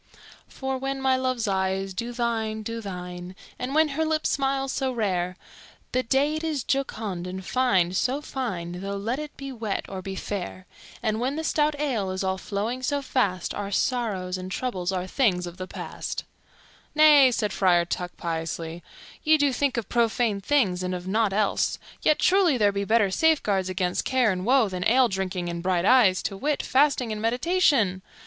[0.51, 4.91] "_For when my love's eyes do thine, do thine, And when her lips smile so
[4.91, 5.37] rare,
[5.91, 10.01] The day it is jocund and fine, so fine, Though let it be wet or
[10.01, 10.65] be fair
[11.03, 15.05] And when the stout ale is all flowing so fast, Our sorrows and troubles are
[15.05, 16.23] things of the past_."
[16.95, 18.81] "Nay," said Friar Tuck piously,
[19.23, 23.11] "ye do think of profane things and of nought else; yet, truly, there be better
[23.11, 27.21] safeguards against care and woe than ale drinking and bright eyes, to wit, fasting and
[27.21, 28.01] meditation.